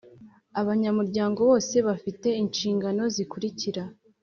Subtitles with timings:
[0.61, 3.83] Abanyamuryango bose bafite inshingano zikurikira